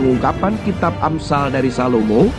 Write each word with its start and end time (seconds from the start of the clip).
pengungkapan 0.00 0.56
kitab 0.64 0.96
Amsal 1.04 1.52
dari 1.52 1.68
Salomo 1.68 2.32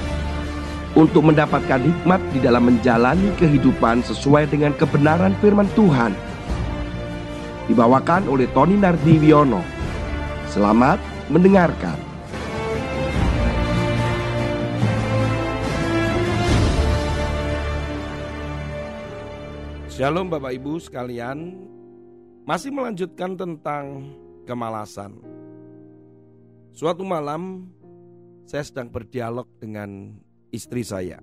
untuk 0.98 1.30
mendapatkan 1.30 1.77
hikmat 1.77 2.18
di 2.34 2.41
dalam 2.41 2.66
menjalani 2.66 3.30
kehidupan 3.38 4.02
sesuai 4.02 4.50
dengan 4.50 4.73
kebenaran 4.73 5.38
firman 5.38 5.70
Tuhan. 5.77 6.18
Dibawakan 7.70 8.26
oleh 8.26 8.50
Tony 8.58 8.82
Nardiwiono. 8.82 9.62
Selamat 10.50 10.98
mendengarkan. 11.30 12.02
Shalom 19.85 20.34
Bapak 20.34 20.57
Ibu 20.57 20.82
sekalian, 20.82 21.62
masih 22.41 22.73
melanjutkan 22.73 23.38
tentang 23.38 24.09
kemalasan. 24.49 25.41
Suatu 26.71 27.03
malam 27.03 27.67
saya 28.48 28.63
sedang 28.63 28.88
berdialog 28.88 29.43
dengan 29.59 30.16
istri 30.55 30.88
saya. 30.88 31.20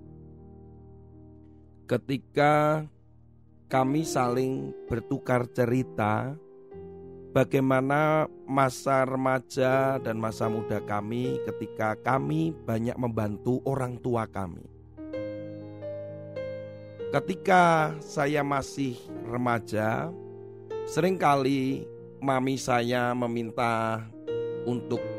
Ketika 1.89 2.85
kami 3.65 4.05
saling 4.05 4.73
bertukar 4.85 5.49
cerita 5.49 6.37
bagaimana 7.33 8.29
masa 8.45 9.09
remaja 9.09 9.97
dan 9.97 10.21
masa 10.21 10.45
muda 10.53 10.85
kami 10.85 11.41
ketika 11.49 11.97
kami 11.97 12.53
banyak 12.53 12.93
membantu 12.97 13.57
orang 13.65 13.97
tua 13.97 14.29
kami. 14.29 14.69
Ketika 17.09 17.97
saya 18.05 18.45
masih 18.45 18.93
remaja, 19.25 20.13
sering 20.85 21.17
kali 21.17 21.89
mami 22.21 22.53
saya 22.53 23.17
meminta 23.17 24.05
untuk 24.69 25.18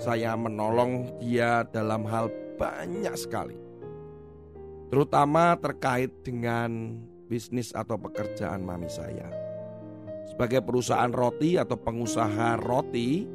saya 0.00 0.32
menolong 0.32 1.12
dia 1.20 1.60
dalam 1.68 2.08
hal 2.08 2.32
banyak 2.56 3.12
sekali. 3.20 3.54
Terutama 4.88 5.54
terkait 5.60 6.10
dengan 6.24 6.96
bisnis 7.28 7.70
atau 7.76 8.00
pekerjaan 8.00 8.64
mami 8.64 8.88
saya. 8.88 9.28
Sebagai 10.26 10.64
perusahaan 10.64 11.12
roti 11.12 11.60
atau 11.60 11.76
pengusaha 11.76 12.58
roti, 12.58 13.28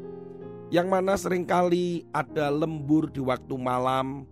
yang 0.73 0.89
mana 0.89 1.15
sering 1.15 1.45
kali 1.45 2.03
ada 2.11 2.49
lembur 2.49 3.13
di 3.13 3.21
waktu 3.21 3.55
malam, 3.55 4.25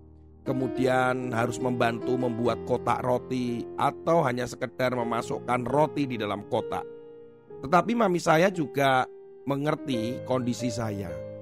kemudian 0.43 1.31
harus 1.31 1.61
membantu 1.61 2.17
membuat 2.17 2.59
kotak 2.65 3.05
roti 3.05 3.63
atau 3.77 4.25
hanya 4.25 4.49
sekedar 4.49 4.91
memasukkan 4.97 5.63
roti 5.69 6.09
di 6.09 6.17
dalam 6.17 6.43
kotak. 6.49 6.83
Tetapi 7.61 7.93
mami 7.95 8.19
saya 8.19 8.51
juga 8.51 9.07
mengerti 9.47 10.19
kondisi 10.27 10.67
saya 10.67 11.32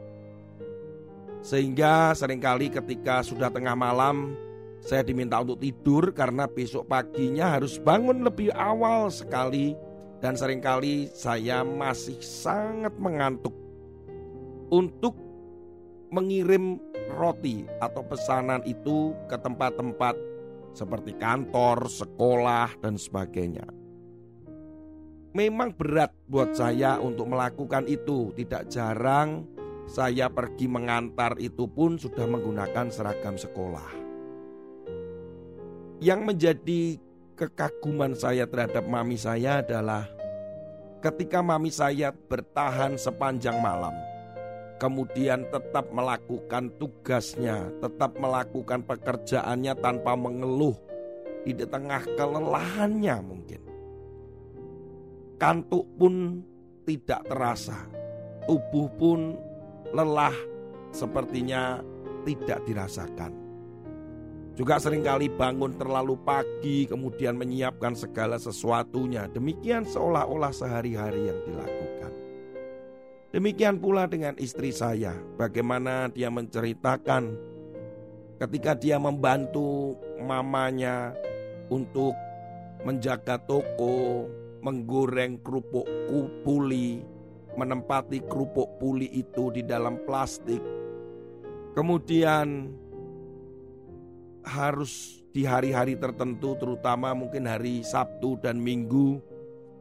sehingga 1.41 2.13
sering 2.13 2.37
kali 2.37 2.69
ketika 2.69 3.25
sudah 3.25 3.49
tengah 3.49 3.73
malam 3.73 4.37
saya 4.81 5.05
diminta 5.05 5.37
untuk 5.41 5.61
tidur 5.61 6.09
karena 6.13 6.49
besok 6.49 6.89
paginya 6.89 7.57
harus 7.57 7.77
bangun 7.77 8.25
lebih 8.25 8.49
awal 8.53 9.13
sekali 9.13 9.77
dan 10.21 10.37
sering 10.37 10.61
kali 10.61 11.09
saya 11.13 11.61
masih 11.65 12.17
sangat 12.21 12.93
mengantuk 12.97 13.53
untuk 14.73 15.17
mengirim 16.13 16.77
roti 17.13 17.65
atau 17.81 18.01
pesanan 18.05 18.61
itu 18.65 19.13
ke 19.25 19.37
tempat-tempat 19.37 20.15
seperti 20.71 21.15
kantor, 21.19 21.91
sekolah, 21.91 22.79
dan 22.79 22.95
sebagainya. 22.95 23.67
Memang 25.31 25.71
berat 25.75 26.11
buat 26.27 26.55
saya 26.55 26.99
untuk 26.99 27.31
melakukan 27.31 27.87
itu, 27.87 28.35
tidak 28.35 28.67
jarang 28.67 29.47
saya 29.91 30.31
pergi 30.31 30.71
mengantar 30.71 31.35
itu 31.35 31.67
pun 31.67 31.99
sudah 31.99 32.23
menggunakan 32.23 32.87
seragam 32.87 33.35
sekolah. 33.35 33.91
Yang 35.99 36.21
menjadi 36.23 36.81
kekaguman 37.35 38.15
saya 38.15 38.47
terhadap 38.47 38.87
mami 38.87 39.19
saya 39.19 39.59
adalah 39.59 40.07
ketika 41.03 41.43
mami 41.43 41.75
saya 41.75 42.15
bertahan 42.15 42.95
sepanjang 42.95 43.59
malam, 43.59 43.91
kemudian 44.79 45.43
tetap 45.51 45.91
melakukan 45.91 46.71
tugasnya, 46.79 47.67
tetap 47.83 48.15
melakukan 48.15 48.87
pekerjaannya 48.87 49.75
tanpa 49.75 50.15
mengeluh 50.15 50.79
di 51.43 51.51
tengah 51.67 52.07
kelelahannya 52.15 53.15
mungkin. 53.19 53.61
Kantuk 55.35 55.83
pun 55.99 56.39
tidak 56.87 57.27
terasa, 57.27 57.89
tubuh 58.47 58.87
pun 58.95 59.50
lelah 59.91 60.35
sepertinya 60.91 61.79
tidak 62.27 62.63
dirasakan. 62.67 63.31
Juga 64.51 64.77
sering 64.83 65.01
kali 65.01 65.31
bangun 65.31 65.79
terlalu 65.79 66.19
pagi 66.21 66.83
kemudian 66.83 67.39
menyiapkan 67.39 67.95
segala 67.95 68.35
sesuatunya. 68.35 69.31
Demikian 69.31 69.87
seolah-olah 69.87 70.51
sehari-hari 70.51 71.31
yang 71.31 71.39
dilakukan. 71.47 72.11
Demikian 73.31 73.79
pula 73.79 74.11
dengan 74.11 74.35
istri 74.35 74.75
saya, 74.75 75.15
bagaimana 75.39 76.11
dia 76.11 76.27
menceritakan 76.27 77.31
ketika 78.43 78.75
dia 78.75 78.99
membantu 78.99 79.95
mamanya 80.19 81.15
untuk 81.71 82.11
menjaga 82.83 83.39
toko, 83.47 84.27
menggoreng 84.59 85.39
kerupuk 85.39 85.87
kupuli, 86.11 87.07
menempati 87.55 88.23
kerupuk 88.27 88.79
puli 88.79 89.07
itu 89.11 89.51
di 89.51 89.63
dalam 89.65 89.99
plastik. 90.07 90.61
Kemudian 91.71 92.71
harus 94.43 95.23
di 95.31 95.47
hari-hari 95.47 95.95
tertentu 95.95 96.59
terutama 96.59 97.15
mungkin 97.15 97.47
hari 97.47 97.85
Sabtu 97.87 98.35
dan 98.43 98.59
Minggu 98.59 99.23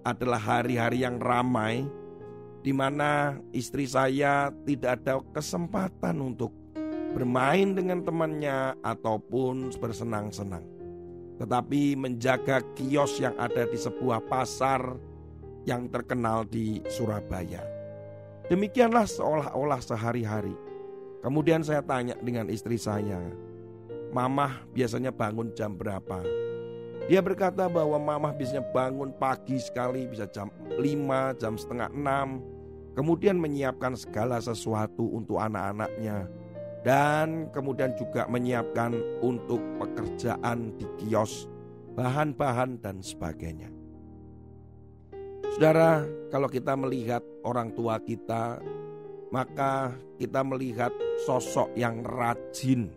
adalah 0.06 0.38
hari-hari 0.38 1.02
yang 1.02 1.18
ramai 1.18 1.82
di 2.60 2.70
mana 2.70 3.40
istri 3.50 3.88
saya 3.88 4.52
tidak 4.68 5.02
ada 5.02 5.24
kesempatan 5.32 6.20
untuk 6.20 6.52
bermain 7.16 7.74
dengan 7.74 8.04
temannya 8.06 8.78
ataupun 8.84 9.74
bersenang-senang. 9.80 10.62
Tetapi 11.40 11.96
menjaga 11.96 12.60
kios 12.76 13.16
yang 13.18 13.34
ada 13.40 13.64
di 13.64 13.80
sebuah 13.80 14.20
pasar 14.28 14.94
yang 15.68 15.88
terkenal 15.88 16.46
di 16.48 16.80
Surabaya. 16.88 17.64
Demikianlah 18.48 19.06
seolah-olah 19.06 19.80
sehari-hari. 19.82 20.56
Kemudian 21.20 21.60
saya 21.60 21.84
tanya 21.84 22.16
dengan 22.18 22.48
istri 22.48 22.80
saya, 22.80 23.20
Mamah 24.10 24.66
biasanya 24.74 25.14
bangun 25.14 25.54
jam 25.54 25.78
berapa? 25.78 26.26
Dia 27.06 27.22
berkata 27.22 27.70
bahwa 27.70 27.94
mamah 27.94 28.34
biasanya 28.34 28.66
bangun 28.74 29.14
pagi 29.14 29.54
sekali 29.62 30.10
bisa 30.10 30.26
jam 30.26 30.50
5, 30.66 31.38
jam 31.38 31.54
setengah 31.54 31.94
6. 31.94 32.98
Kemudian 32.98 33.38
menyiapkan 33.38 33.94
segala 33.94 34.42
sesuatu 34.42 35.14
untuk 35.14 35.38
anak-anaknya. 35.38 36.26
Dan 36.82 37.54
kemudian 37.54 37.94
juga 37.94 38.26
menyiapkan 38.26 38.98
untuk 39.22 39.62
pekerjaan 39.78 40.74
di 40.74 40.86
kios, 40.98 41.46
bahan-bahan 41.94 42.82
dan 42.82 42.98
sebagainya. 42.98 43.79
Saudara, 45.60 46.08
kalau 46.32 46.48
kita 46.48 46.72
melihat 46.72 47.20
orang 47.44 47.68
tua 47.76 48.00
kita, 48.00 48.64
maka 49.28 49.92
kita 50.16 50.40
melihat 50.40 50.88
sosok 51.28 51.68
yang 51.76 52.00
rajin, 52.00 52.88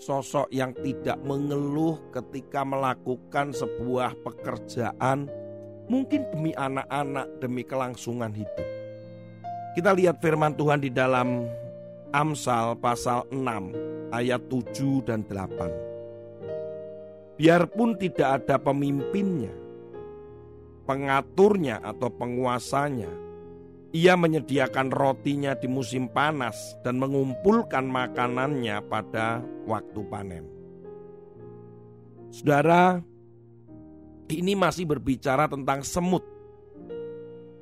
sosok 0.00 0.48
yang 0.48 0.72
tidak 0.80 1.20
mengeluh 1.20 2.00
ketika 2.08 2.64
melakukan 2.64 3.52
sebuah 3.52 4.16
pekerjaan, 4.24 5.28
mungkin 5.84 6.24
demi 6.32 6.56
anak-anak, 6.56 7.28
demi 7.44 7.60
kelangsungan 7.60 8.32
hidup. 8.32 8.68
Kita 9.76 9.92
lihat 9.92 10.16
firman 10.24 10.56
Tuhan 10.56 10.80
di 10.80 10.88
dalam 10.88 11.44
Amsal 12.08 12.72
pasal 12.80 13.28
6 13.28 14.16
ayat 14.16 14.40
7 14.48 15.04
dan 15.04 15.28
8. 15.28 17.36
Biarpun 17.36 18.00
tidak 18.00 18.40
ada 18.40 18.56
pemimpinnya, 18.56 19.52
pengaturnya 20.84 21.80
atau 21.82 22.08
penguasanya. 22.12 23.10
Ia 23.92 24.16
menyediakan 24.16 24.88
rotinya 24.88 25.52
di 25.52 25.68
musim 25.68 26.08
panas 26.08 26.56
dan 26.80 26.96
mengumpulkan 26.96 27.84
makanannya 27.84 28.80
pada 28.88 29.44
waktu 29.68 30.00
panen. 30.08 30.44
Saudara, 32.32 33.04
ini 34.32 34.56
masih 34.56 34.88
berbicara 34.88 35.44
tentang 35.44 35.84
semut. 35.84 36.24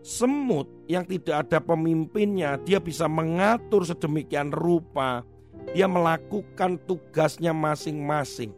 Semut 0.07 0.71
yang 0.87 1.03
tidak 1.03 1.51
ada 1.51 1.59
pemimpinnya, 1.59 2.63
dia 2.63 2.79
bisa 2.79 3.11
mengatur 3.11 3.83
sedemikian 3.83 4.55
rupa, 4.55 5.27
dia 5.75 5.91
melakukan 5.91 6.79
tugasnya 6.87 7.51
masing-masing. 7.51 8.55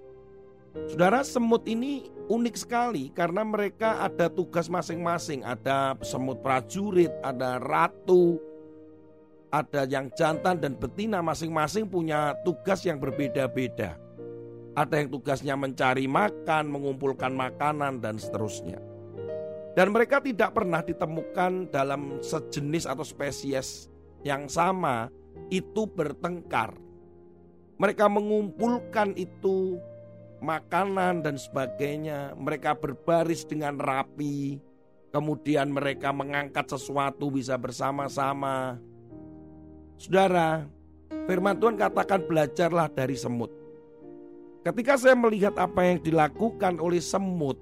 Saudara, 0.72 1.20
semut 1.20 1.68
ini 1.68 2.08
unik 2.32 2.56
sekali 2.56 3.12
karena 3.12 3.44
mereka 3.44 4.00
ada 4.00 4.32
tugas 4.32 4.72
masing-masing. 4.72 5.44
Ada 5.44 6.00
semut 6.00 6.40
prajurit, 6.40 7.12
ada 7.20 7.60
ratu. 7.60 8.40
ada 9.52 9.84
yang 9.84 10.08
jantan 10.16 10.56
dan 10.56 10.72
betina 10.80 11.20
masing-masing 11.20 11.84
punya 11.84 12.32
tugas 12.40 12.88
yang 12.88 12.96
berbeda-beda. 12.96 14.00
Ada 14.72 15.04
yang 15.04 15.12
tugasnya 15.12 15.52
mencari 15.60 16.08
makan, 16.08 16.72
mengumpulkan 16.72 17.36
makanan, 17.36 18.00
dan 18.00 18.16
seterusnya. 18.16 18.80
Dan 19.76 19.92
mereka 19.92 20.24
tidak 20.24 20.56
pernah 20.56 20.80
ditemukan 20.80 21.68
dalam 21.68 22.24
sejenis 22.24 22.88
atau 22.88 23.04
spesies 23.04 23.92
yang 24.24 24.48
sama 24.48 25.12
itu 25.52 25.84
bertengkar. 25.84 26.72
Mereka 27.76 28.08
mengumpulkan 28.08 29.12
itu 29.20 29.76
makanan 30.42 31.22
dan 31.22 31.38
sebagainya. 31.38 32.34
Mereka 32.34 32.76
berbaris 32.76 33.46
dengan 33.46 33.78
rapi. 33.78 34.58
Kemudian 35.14 35.70
mereka 35.70 36.10
mengangkat 36.10 36.66
sesuatu 36.66 37.30
bisa 37.30 37.54
bersama-sama. 37.54 38.80
Saudara, 40.00 40.66
firman 41.30 41.54
Tuhan 41.62 41.78
katakan 41.78 42.26
belajarlah 42.26 42.90
dari 42.90 43.14
semut. 43.14 43.52
Ketika 44.66 44.98
saya 44.98 45.14
melihat 45.14 45.54
apa 45.58 45.86
yang 45.86 45.98
dilakukan 46.02 46.82
oleh 46.82 47.02
semut 47.02 47.60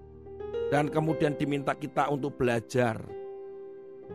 dan 0.71 0.87
kemudian 0.89 1.35
diminta 1.35 1.75
kita 1.75 2.07
untuk 2.09 2.39
belajar 2.39 3.03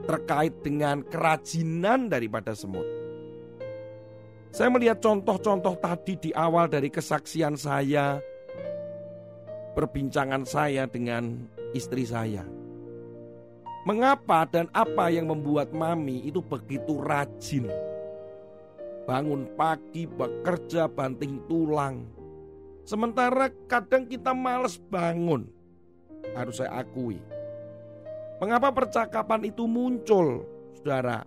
terkait 0.03 0.53
dengan 0.63 1.03
kerajinan 1.03 2.07
daripada 2.07 2.51
semut. 2.55 2.85
Saya 4.55 4.71
melihat 4.71 5.03
contoh-contoh 5.03 5.75
tadi 5.83 6.15
di 6.15 6.31
awal 6.31 6.71
dari 6.71 6.87
kesaksian 6.87 7.59
saya, 7.59 8.23
perbincangan 9.75 10.47
saya 10.47 10.87
dengan 10.87 11.45
istri 11.75 12.07
saya. 12.07 12.47
Mengapa 13.85 14.49
dan 14.49 14.65
apa 14.73 15.13
yang 15.13 15.29
membuat 15.29 15.69
mami 15.75 16.25
itu 16.25 16.41
begitu 16.41 17.03
rajin? 17.03 17.69
Bangun 19.05 19.45
pagi, 19.53 20.09
bekerja, 20.09 20.89
banting 20.89 21.45
tulang, 21.45 22.15
Sementara 22.85 23.49
kadang 23.65 24.05
kita 24.05 24.29
males 24.37 24.77
bangun. 24.77 25.49
Harus 26.37 26.61
saya 26.61 26.85
akui. 26.85 27.17
Mengapa 28.37 28.69
percakapan 28.69 29.49
itu 29.49 29.65
muncul, 29.65 30.45
saudara? 30.77 31.25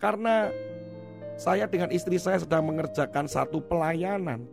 Karena 0.00 0.48
saya 1.36 1.68
dengan 1.68 1.92
istri 1.92 2.16
saya 2.16 2.40
sedang 2.40 2.64
mengerjakan 2.72 3.28
satu 3.28 3.60
pelayanan. 3.60 4.48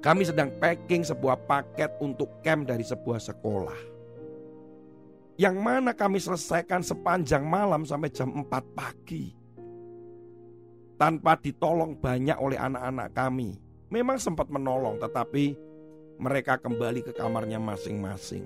Kami 0.00 0.24
sedang 0.24 0.48
packing 0.56 1.04
sebuah 1.04 1.44
paket 1.44 1.92
untuk 2.00 2.40
camp 2.40 2.64
dari 2.64 2.80
sebuah 2.80 3.20
sekolah. 3.20 3.80
Yang 5.36 5.56
mana 5.60 5.92
kami 5.92 6.16
selesaikan 6.16 6.80
sepanjang 6.80 7.44
malam 7.44 7.84
sampai 7.84 8.08
jam 8.08 8.32
4 8.32 8.48
pagi. 8.76 9.32
Tanpa 10.96 11.36
ditolong 11.40 11.96
banyak 11.96 12.36
oleh 12.40 12.60
anak-anak 12.60 13.08
kami 13.12 13.56
memang 13.92 14.16
sempat 14.16 14.48
menolong, 14.48 14.96
tetapi 14.96 15.52
mereka 16.16 16.56
kembali 16.56 17.04
ke 17.04 17.12
kamarnya 17.12 17.60
masing-masing. 17.60 18.44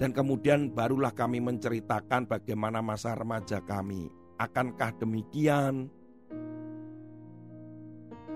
Dan 0.00 0.10
kemudian 0.10 0.74
barulah 0.74 1.14
kami 1.14 1.38
menceritakan 1.38 2.26
bagaimana 2.26 2.82
masa 2.82 3.14
remaja 3.14 3.62
kami. 3.62 4.10
Akankah 4.40 4.90
demikian? 4.98 5.86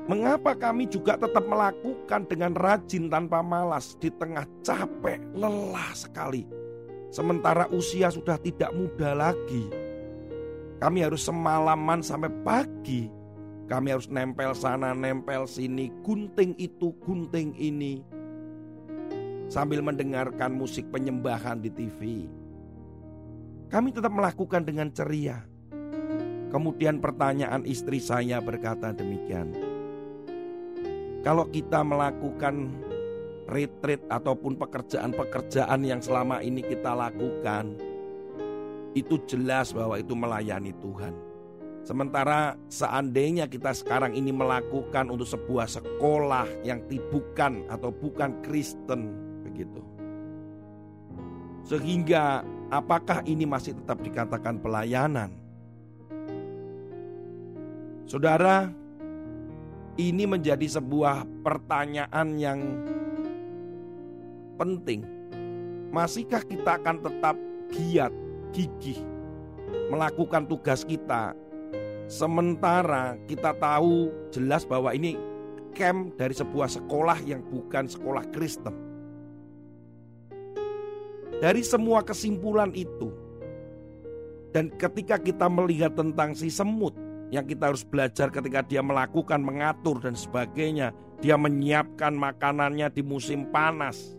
Mengapa 0.06 0.54
kami 0.54 0.86
juga 0.86 1.18
tetap 1.18 1.42
melakukan 1.50 2.30
dengan 2.30 2.54
rajin 2.54 3.10
tanpa 3.10 3.42
malas 3.42 3.98
di 3.98 4.06
tengah 4.14 4.46
capek, 4.62 5.18
lelah 5.34 5.90
sekali. 5.98 6.46
Sementara 7.10 7.66
usia 7.74 8.10
sudah 8.10 8.38
tidak 8.38 8.70
muda 8.70 9.18
lagi. 9.18 9.66
Kami 10.78 11.02
harus 11.02 11.26
semalaman 11.26 12.04
sampai 12.06 12.30
pagi 12.46 13.10
kami 13.66 13.90
harus 13.90 14.06
nempel 14.06 14.54
sana, 14.54 14.94
nempel 14.94 15.42
sini, 15.50 15.90
gunting 16.06 16.54
itu, 16.54 16.94
gunting 17.02 17.50
ini. 17.58 17.98
Sambil 19.50 19.82
mendengarkan 19.82 20.54
musik 20.54 20.86
penyembahan 20.94 21.58
di 21.58 21.70
TV. 21.74 22.30
Kami 23.66 23.90
tetap 23.90 24.14
melakukan 24.14 24.62
dengan 24.62 24.94
ceria. 24.94 25.42
Kemudian 26.54 27.02
pertanyaan 27.02 27.66
istri 27.66 27.98
saya 27.98 28.38
berkata 28.38 28.94
demikian. 28.94 29.50
Kalau 31.26 31.50
kita 31.50 31.82
melakukan 31.82 32.70
retreat 33.50 33.98
ataupun 34.06 34.54
pekerjaan-pekerjaan 34.62 35.82
yang 35.82 35.98
selama 35.98 36.38
ini 36.38 36.62
kita 36.62 36.94
lakukan, 36.94 37.74
itu 38.94 39.18
jelas 39.26 39.74
bahwa 39.74 39.98
itu 39.98 40.14
melayani 40.14 40.70
Tuhan. 40.78 41.10
Sementara 41.82 42.54
seandainya 42.70 43.50
kita 43.50 43.74
sekarang 43.74 44.14
ini 44.14 44.30
melakukan 44.30 45.10
untuk 45.10 45.26
sebuah 45.26 45.66
sekolah 45.66 46.46
yang 46.62 46.86
bukan 47.10 47.66
atau 47.74 47.90
bukan 47.90 48.38
Kristen 48.46 49.10
begitu. 49.42 49.82
Sehingga 51.66 52.46
apakah 52.70 53.26
ini 53.26 53.50
masih 53.50 53.74
tetap 53.74 53.98
dikatakan 53.98 54.62
pelayanan? 54.62 55.34
Saudara, 58.06 58.85
ini 59.96 60.24
menjadi 60.28 60.80
sebuah 60.80 61.24
pertanyaan 61.44 62.28
yang 62.36 62.60
penting. 64.60 65.04
Masihkah 65.92 66.44
kita 66.44 66.76
akan 66.80 67.00
tetap 67.00 67.36
giat, 67.72 68.12
gigih 68.52 69.00
melakukan 69.90 70.46
tugas 70.46 70.86
kita 70.86 71.34
Sementara 72.06 73.18
kita 73.26 73.50
tahu 73.58 74.14
jelas 74.30 74.62
bahwa 74.62 74.94
ini 74.94 75.18
camp 75.74 76.14
dari 76.14 76.30
sebuah 76.30 76.70
sekolah 76.70 77.18
yang 77.26 77.42
bukan 77.42 77.90
sekolah 77.90 78.22
Kristen. 78.30 78.70
Dari 81.42 81.66
semua 81.66 82.06
kesimpulan 82.06 82.70
itu, 82.78 83.10
dan 84.54 84.70
ketika 84.78 85.18
kita 85.18 85.50
melihat 85.50 85.98
tentang 85.98 86.32
si 86.32 86.46
semut 86.46 86.94
yang 87.34 87.42
kita 87.42 87.74
harus 87.74 87.82
belajar 87.82 88.30
ketika 88.30 88.62
dia 88.62 88.82
melakukan, 88.82 89.42
mengatur, 89.42 89.98
dan 89.98 90.14
sebagainya, 90.14 90.94
dia 91.18 91.34
menyiapkan 91.34 92.14
makanannya 92.14 92.86
di 92.92 93.02
musim 93.02 93.48
panas. 93.50 94.14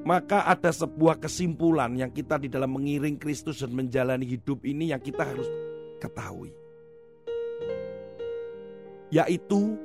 Maka 0.00 0.48
ada 0.48 0.72
sebuah 0.72 1.20
kesimpulan 1.20 1.92
yang 1.92 2.08
kita 2.08 2.40
di 2.40 2.48
dalam 2.48 2.72
mengiring 2.72 3.20
Kristus 3.20 3.60
dan 3.60 3.76
menjalani 3.76 4.24
hidup 4.24 4.64
ini 4.64 4.96
yang 4.96 5.02
kita 5.02 5.20
harus 5.20 5.44
ketahui. 6.00 6.56
Yaitu 9.12 9.76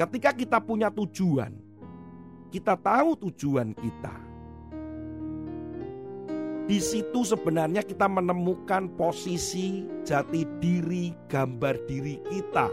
ketika 0.00 0.32
kita 0.32 0.56
punya 0.64 0.88
tujuan, 0.88 1.52
kita 2.48 2.72
tahu 2.80 3.28
tujuan 3.28 3.76
kita. 3.76 4.25
Di 6.66 6.82
situ 6.82 7.22
sebenarnya 7.22 7.86
kita 7.86 8.10
menemukan 8.10 8.90
posisi 8.98 9.86
jati 10.02 10.42
diri, 10.58 11.14
gambar 11.30 11.78
diri 11.86 12.18
kita. 12.26 12.66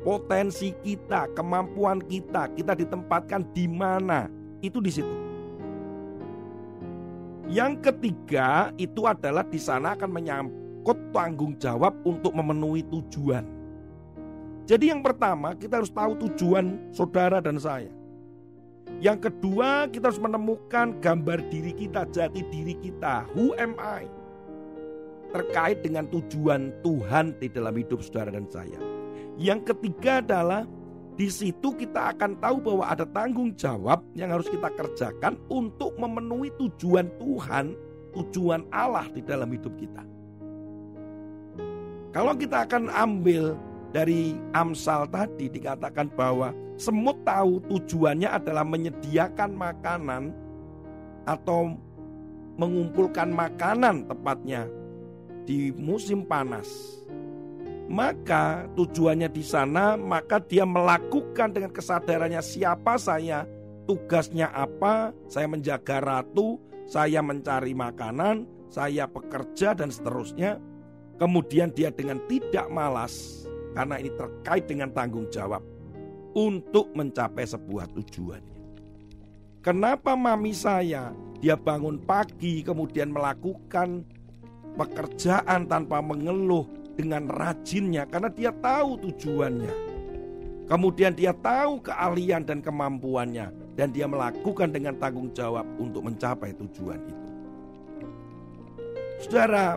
Potensi 0.00 0.72
kita, 0.84 1.28
kemampuan 1.36 2.00
kita, 2.04 2.48
kita 2.56 2.72
ditempatkan 2.76 3.44
di 3.52 3.68
mana? 3.68 4.28
Itu 4.64 4.80
di 4.80 4.92
situ. 4.92 5.16
Yang 7.48 7.92
ketiga 7.92 8.72
itu 8.80 9.04
adalah 9.04 9.44
di 9.44 9.60
sana 9.60 9.92
akan 9.92 10.10
menyampai 10.12 10.64
ikut 10.84 11.16
tanggung 11.16 11.56
jawab 11.56 11.96
untuk 12.04 12.36
memenuhi 12.36 12.84
tujuan. 12.92 13.40
Jadi 14.68 14.92
yang 14.92 15.00
pertama 15.00 15.56
kita 15.56 15.80
harus 15.80 15.88
tahu 15.88 16.12
tujuan 16.28 16.92
saudara 16.92 17.40
dan 17.40 17.56
saya. 17.56 17.88
Yang 19.04 19.28
kedua 19.28 19.84
kita 19.92 20.08
harus 20.08 20.16
menemukan 20.16 20.96
gambar 21.04 21.44
diri 21.52 21.76
kita, 21.76 22.08
jati 22.08 22.40
diri 22.48 22.72
kita. 22.80 23.28
Who 23.36 23.52
am 23.60 23.76
I? 23.76 24.08
Terkait 25.28 25.84
dengan 25.84 26.08
tujuan 26.08 26.72
Tuhan 26.80 27.36
di 27.36 27.52
dalam 27.52 27.76
hidup 27.76 28.00
saudara 28.00 28.32
dan 28.32 28.48
saya. 28.48 28.80
Yang 29.36 29.76
ketiga 29.76 30.24
adalah 30.24 30.64
di 31.20 31.28
situ 31.28 31.76
kita 31.76 32.16
akan 32.16 32.40
tahu 32.40 32.64
bahwa 32.64 32.84
ada 32.88 33.04
tanggung 33.04 33.52
jawab 33.52 34.00
yang 34.16 34.32
harus 34.32 34.48
kita 34.48 34.72
kerjakan 34.72 35.36
untuk 35.52 35.92
memenuhi 36.00 36.48
tujuan 36.56 37.12
Tuhan, 37.20 37.76
tujuan 38.16 38.64
Allah 38.72 39.04
di 39.12 39.20
dalam 39.20 39.52
hidup 39.52 39.76
kita. 39.76 40.00
Kalau 42.16 42.32
kita 42.40 42.64
akan 42.64 42.88
ambil 42.88 43.52
dari 43.94 44.34
Amsal 44.50 45.06
tadi 45.06 45.46
dikatakan 45.46 46.10
bahwa 46.18 46.50
semut 46.74 47.14
tahu 47.22 47.62
tujuannya 47.70 48.26
adalah 48.26 48.66
menyediakan 48.66 49.54
makanan 49.54 50.34
atau 51.30 51.78
mengumpulkan 52.58 53.30
makanan 53.30 54.10
tepatnya 54.10 54.66
di 55.46 55.70
musim 55.78 56.26
panas. 56.26 56.66
Maka 57.86 58.66
tujuannya 58.74 59.30
di 59.30 59.44
sana, 59.46 59.94
maka 59.94 60.42
dia 60.42 60.66
melakukan 60.66 61.54
dengan 61.54 61.70
kesadarannya 61.70 62.42
siapa 62.42 62.98
saya, 62.98 63.46
tugasnya 63.86 64.50
apa, 64.50 65.14
saya 65.30 65.46
menjaga 65.46 66.00
ratu, 66.00 66.58
saya 66.88 67.20
mencari 67.20 67.76
makanan, 67.76 68.48
saya 68.72 69.06
bekerja 69.06 69.76
dan 69.76 69.92
seterusnya 69.92 70.58
kemudian 71.20 71.70
dia 71.70 71.94
dengan 71.94 72.18
tidak 72.26 72.66
malas 72.74 73.46
karena 73.74 73.98
ini 73.98 74.10
terkait 74.14 74.64
dengan 74.70 74.88
tanggung 74.94 75.26
jawab 75.28 75.60
untuk 76.34 76.90
mencapai 76.94 77.44
sebuah 77.44 77.90
tujuannya. 77.92 78.54
Kenapa 79.60 80.14
mami 80.14 80.54
saya 80.54 81.10
dia 81.42 81.58
bangun 81.58 81.98
pagi 82.00 82.62
kemudian 82.62 83.10
melakukan 83.10 84.06
pekerjaan 84.78 85.66
tanpa 85.66 86.00
mengeluh 86.00 86.66
dengan 86.94 87.26
rajinnya 87.30 88.06
karena 88.06 88.30
dia 88.30 88.50
tahu 88.54 88.98
tujuannya. 89.02 89.74
Kemudian 90.64 91.12
dia 91.12 91.36
tahu 91.36 91.84
keahlian 91.84 92.48
dan 92.48 92.64
kemampuannya 92.64 93.52
dan 93.76 93.92
dia 93.92 94.08
melakukan 94.08 94.72
dengan 94.72 94.96
tanggung 94.96 95.28
jawab 95.36 95.68
untuk 95.76 96.08
mencapai 96.08 96.56
tujuan 96.56 97.04
itu. 97.04 97.28
Saudara, 99.20 99.76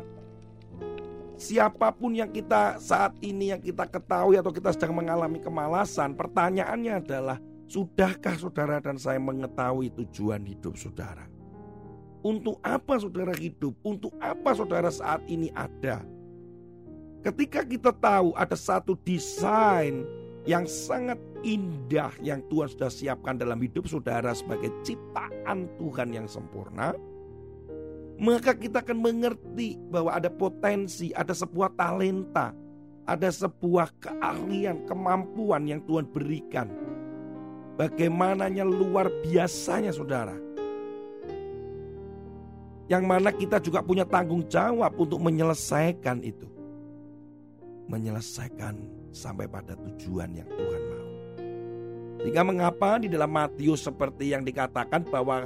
siapa 1.37 1.93
pun 1.93 2.17
yang 2.17 2.33
kita 2.33 2.81
saat 2.81 3.13
ini 3.21 3.53
yang 3.53 3.61
kita 3.61 3.85
ketahui 3.85 4.35
atau 4.35 4.49
kita 4.49 4.73
sedang 4.73 4.97
mengalami 4.97 5.37
kemalasan, 5.37 6.17
pertanyaannya 6.17 6.93
adalah 6.99 7.37
sudahkah 7.69 8.35
saudara 8.35 8.81
dan 8.81 8.97
saya 8.97 9.21
mengetahui 9.21 9.93
tujuan 10.03 10.43
hidup 10.43 10.75
saudara? 10.75 11.29
Untuk 12.25 12.57
apa 12.65 12.97
saudara 12.97 13.31
hidup? 13.37 13.77
Untuk 13.85 14.11
apa 14.19 14.51
saudara 14.57 14.89
saat 14.89 15.23
ini 15.29 15.53
ada? 15.53 16.01
Ketika 17.21 17.63
kita 17.63 17.93
tahu 17.93 18.33
ada 18.33 18.57
satu 18.57 18.97
desain 19.05 20.03
yang 20.47 20.63
sangat 20.65 21.19
indah 21.43 22.11
yang 22.23 22.39
Tuhan 22.47 22.71
sudah 22.71 22.89
siapkan 22.89 23.35
dalam 23.35 23.59
hidup 23.59 23.85
saudara 23.85 24.31
sebagai 24.31 24.71
ciptaan 24.81 25.67
Tuhan 25.75 26.15
yang 26.15 26.25
sempurna, 26.25 26.95
maka 28.17 28.57
kita 28.57 28.81
akan 28.81 28.97
mengerti 28.97 29.77
bahwa 29.93 30.09
ada 30.09 30.29
potensi, 30.29 31.13
ada 31.13 31.37
sebuah 31.37 31.77
talenta, 31.77 32.49
ada 33.05 33.29
sebuah 33.29 33.93
keahlian, 34.01 34.89
kemampuan 34.89 35.69
yang 35.69 35.81
Tuhan 35.85 36.09
berikan. 36.09 36.67
Bagaimananya 37.77 38.65
luar 38.65 39.13
biasanya 39.21 39.93
saudara. 39.93 40.33
Yang 42.89 43.03
mana 43.05 43.29
kita 43.29 43.61
juga 43.61 43.85
punya 43.85 44.07
tanggung 44.07 44.41
jawab 44.49 44.97
untuk 44.97 45.21
menyelesaikan 45.21 46.25
itu. 46.25 46.49
Menyelesaikan 47.85 48.75
sampai 49.13 49.45
pada 49.45 49.77
tujuan 49.77 50.33
yang 50.33 50.49
Tuhan 50.49 50.83
mau. 50.89 51.07
Sehingga 52.17 52.41
mengapa 52.41 52.97
di 52.97 53.07
dalam 53.13 53.29
Matius 53.29 53.85
seperti 53.85 54.33
yang 54.33 54.41
dikatakan 54.41 55.05
bahwa 55.05 55.45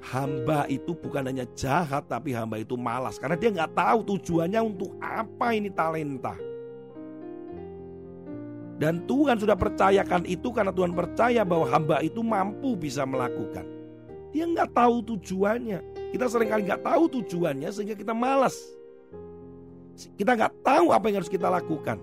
hamba 0.00 0.64
itu 0.66 0.96
bukan 0.96 1.28
hanya 1.28 1.44
jahat 1.52 2.08
tapi 2.08 2.32
hamba 2.32 2.56
itu 2.56 2.74
malas 2.74 3.20
karena 3.20 3.36
dia 3.36 3.52
nggak 3.52 3.76
tahu 3.76 4.16
tujuannya 4.16 4.60
untuk 4.64 4.96
apa 4.98 5.52
ini 5.52 5.68
talenta. 5.68 6.34
Dan 8.80 9.04
Tuhan 9.04 9.36
sudah 9.36 9.60
percayakan 9.60 10.24
itu 10.24 10.48
karena 10.56 10.72
Tuhan 10.72 10.96
percaya 10.96 11.44
bahwa 11.44 11.68
hamba 11.68 12.00
itu 12.00 12.24
mampu 12.24 12.72
bisa 12.80 13.04
melakukan. 13.04 13.68
Dia 14.32 14.48
nggak 14.48 14.72
tahu 14.72 15.04
tujuannya. 15.04 15.78
Kita 16.16 16.24
sering 16.32 16.48
kali 16.48 16.64
nggak 16.64 16.80
tahu 16.80 17.04
tujuannya 17.20 17.68
sehingga 17.68 17.92
kita 17.92 18.16
malas. 18.16 18.56
Kita 20.16 20.32
nggak 20.32 20.64
tahu 20.64 20.96
apa 20.96 21.12
yang 21.12 21.20
harus 21.20 21.28
kita 21.28 21.52
lakukan. 21.52 22.00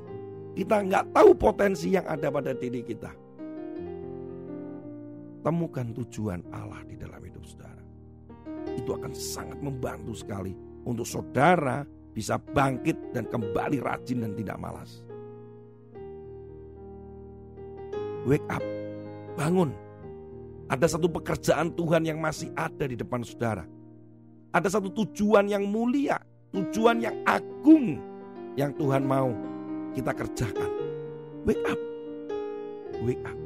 Kita 0.53 0.85
nggak 0.85 1.17
tahu 1.17 1.33
potensi 1.33 1.97
yang 1.97 2.05
ada 2.05 2.29
pada 2.29 2.53
diri 2.53 2.85
kita. 2.85 3.09
Temukan 5.41 5.97
tujuan 5.97 6.45
Allah 6.53 6.85
di 6.85 6.93
dalam 6.93 7.26
itu 8.77 8.93
akan 8.93 9.11
sangat 9.11 9.57
membantu 9.59 10.13
sekali 10.13 10.53
untuk 10.85 11.03
saudara 11.03 11.83
bisa 12.13 12.37
bangkit 12.37 13.13
dan 13.13 13.25
kembali 13.25 13.81
rajin 13.81 14.23
dan 14.23 14.33
tidak 14.37 14.57
malas. 14.57 15.01
Wake 18.25 18.47
up, 18.49 18.63
bangun. 19.37 19.73
Ada 20.67 20.97
satu 20.97 21.07
pekerjaan 21.07 21.71
Tuhan 21.73 22.03
yang 22.03 22.19
masih 22.19 22.51
ada 22.53 22.85
di 22.85 22.97
depan 22.99 23.23
saudara. 23.23 23.63
Ada 24.51 24.79
satu 24.79 24.91
tujuan 24.91 25.47
yang 25.47 25.63
mulia, 25.63 26.19
tujuan 26.51 26.99
yang 26.99 27.15
agung 27.23 28.01
yang 28.59 28.73
Tuhan 28.75 29.05
mau 29.05 29.31
kita 29.95 30.11
kerjakan. 30.11 30.71
Wake 31.47 31.63
up, 31.69 31.79
wake 33.05 33.23
up. 33.23 33.37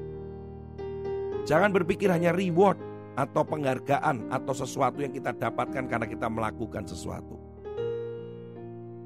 Jangan 1.46 1.70
berpikir 1.76 2.10
hanya 2.10 2.34
reward, 2.34 2.80
atau 3.16 3.44
penghargaan 3.44 4.32
atau 4.32 4.54
sesuatu 4.56 5.04
yang 5.04 5.12
kita 5.12 5.36
dapatkan 5.36 5.84
karena 5.88 6.08
kita 6.08 6.28
melakukan 6.32 6.88
sesuatu. 6.88 7.36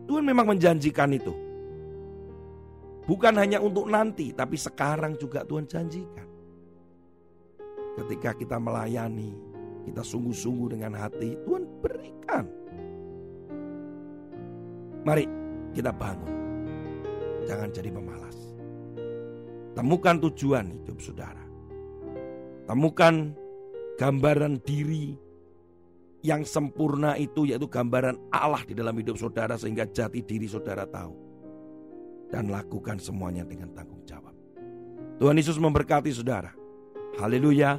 Tuhan 0.06 0.22
memang 0.22 0.54
menjanjikan 0.54 1.10
itu. 1.14 1.34
Bukan 3.06 3.38
hanya 3.38 3.62
untuk 3.62 3.86
nanti, 3.90 4.34
tapi 4.34 4.58
sekarang 4.58 5.18
juga 5.18 5.46
Tuhan 5.46 5.70
janjikan. 5.70 6.26
Ketika 8.02 8.34
kita 8.34 8.58
melayani, 8.58 9.34
kita 9.86 10.02
sungguh-sungguh 10.02 10.78
dengan 10.78 10.98
hati, 10.98 11.38
Tuhan 11.46 11.64
berikan. 11.82 12.46
Mari 15.06 15.26
kita 15.78 15.94
bangun. 15.94 16.34
Jangan 17.46 17.70
jadi 17.70 17.90
pemalas. 17.94 18.38
Temukan 19.78 20.18
tujuan 20.26 20.66
hidup 20.82 20.98
saudara. 20.98 21.46
Temukan 22.66 23.38
gambaran 23.96 24.60
diri 24.64 25.16
yang 26.26 26.42
sempurna 26.42 27.14
itu 27.22 27.46
yaitu 27.46 27.70
gambaran 27.70 28.18
Allah 28.34 28.66
di 28.66 28.74
dalam 28.74 28.98
hidup 28.98 29.16
saudara 29.16 29.56
sehingga 29.56 29.86
jati 29.86 30.26
diri 30.26 30.50
saudara 30.50 30.90
tahu. 30.90 31.14
Dan 32.26 32.50
lakukan 32.50 32.98
semuanya 32.98 33.46
dengan 33.46 33.70
tanggung 33.78 34.02
jawab. 34.04 34.34
Tuhan 35.22 35.38
Yesus 35.38 35.62
memberkati 35.62 36.10
saudara. 36.12 36.52
Haleluya. 37.22 37.78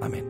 Amin. 0.00 0.24